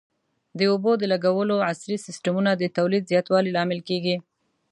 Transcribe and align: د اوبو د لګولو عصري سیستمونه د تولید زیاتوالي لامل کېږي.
د 0.57 0.59
اوبو 0.71 0.91
د 0.97 1.03
لګولو 1.13 1.55
عصري 1.69 1.95
سیستمونه 2.05 2.51
د 2.55 2.63
تولید 2.77 3.03
زیاتوالي 3.11 3.51
لامل 3.57 3.79
کېږي. 3.89 4.15